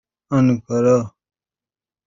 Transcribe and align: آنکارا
آنکارا 0.35 0.97